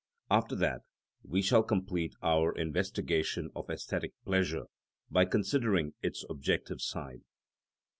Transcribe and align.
After 0.31 0.55
that 0.55 0.81
we 1.21 1.43
shall 1.43 1.61
complete 1.61 2.15
our 2.23 2.53
investigation 2.53 3.51
of 3.55 3.67
æsthetic 3.67 4.13
pleasure 4.25 4.65
by 5.11 5.25
considering 5.25 5.93
its 6.01 6.25
objective 6.27 6.81
side. 6.81 7.21